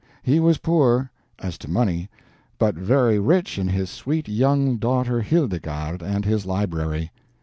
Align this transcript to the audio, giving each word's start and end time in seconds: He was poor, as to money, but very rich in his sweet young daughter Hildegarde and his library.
He 0.23 0.39
was 0.39 0.57
poor, 0.57 1.11
as 1.37 1.59
to 1.59 1.69
money, 1.69 2.09
but 2.57 2.73
very 2.73 3.19
rich 3.19 3.59
in 3.59 3.67
his 3.67 3.91
sweet 3.91 4.27
young 4.27 4.77
daughter 4.77 5.21
Hildegarde 5.21 6.01
and 6.01 6.25
his 6.25 6.43
library. 6.47 7.11